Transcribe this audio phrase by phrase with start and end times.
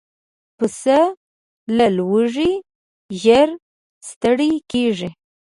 [0.57, 0.99] پسه
[1.77, 2.51] له لوږې
[3.21, 3.49] ژر
[4.09, 5.09] ستړی کېږي.